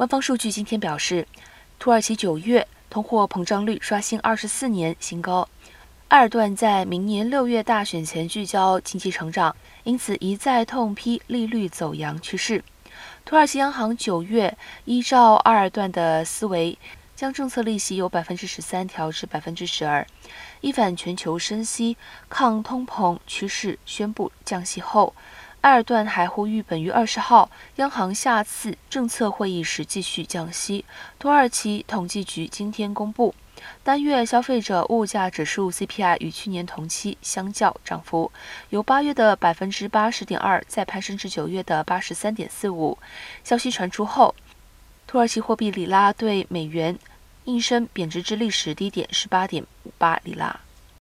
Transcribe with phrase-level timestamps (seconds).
[0.00, 1.28] 官方数据今天表示，
[1.78, 5.46] 土耳其九月通货膨胀率刷新二十四年新高。
[6.08, 12.64] 埃尔段在明年六月大选前聚焦经济成长，因此一再痛批利率走扬趋势。
[13.26, 16.78] 土耳其央行九月依照埃尔段的思维，
[17.14, 20.06] 将政策利息由百分之十三调至百分之十二，
[20.62, 21.98] 一反全球升息
[22.30, 25.14] 抗通膨趋势，宣布降息后。
[25.62, 30.86] 埃尔段还呼吁本月二十号央行下次政策会议时继续降息。
[31.18, 33.34] 土耳其统计局今天公布，
[33.82, 38.32] 单月消费者物价指数 CPI 与去年同期相较涨幅，
[38.70, 42.96] 由八月的百分之八十点二再攀升至九月的八十三点四五。
[43.44, 44.34] 消息传出后，
[45.06, 46.98] 土耳其货币里拉对美元
[47.44, 50.58] 应声贬值至历史低点十八点五八里拉。